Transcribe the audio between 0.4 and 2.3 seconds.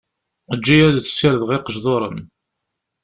Eǧǧ-iyi ad sirdeɣ iqejḍuṛen.